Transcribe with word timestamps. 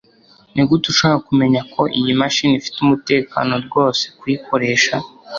Nigute 0.53 0.85
ushobora 0.89 1.25
kumenya 1.27 1.61
ko 1.73 1.81
iyi 1.99 2.11
mashini 2.21 2.53
ifite 2.57 2.77
umutekano 2.81 3.53
rwose 3.65 4.03
kuyikoresha 4.17 4.95